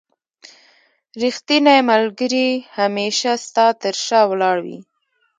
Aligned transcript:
رښتينی 1.21 1.79
ملګري 1.91 2.49
هميشه 2.77 3.33
ستا 3.45 3.65
تر 3.81 3.95
شا 4.05 4.21
ولاړ 4.31 4.57
وي. 4.65 4.77